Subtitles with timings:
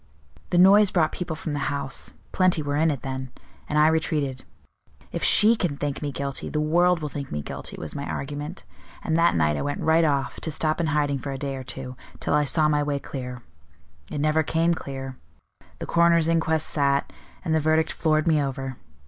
[0.49, 3.29] The noise brought people from the house plenty were in it then
[3.69, 4.43] and I retreated.
[5.11, 8.63] 'If she can think me guilty, the world will think me guilty,' was my argument;
[9.03, 11.63] and that night I went right off, to stop in hiding for a day or
[11.63, 13.43] two, till I saw my way clear.
[14.09, 15.17] It never came clear;
[15.77, 17.13] the coroner's inquest sat,
[17.45, 18.77] and the verdict floored me over.